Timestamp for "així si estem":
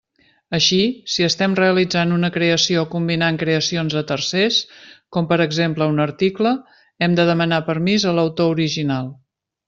0.57-1.57